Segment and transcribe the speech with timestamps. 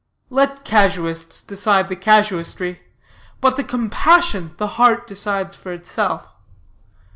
[0.31, 2.81] "Let casuists decide the casuistry,
[3.39, 6.33] but the compassion the heart decides for itself.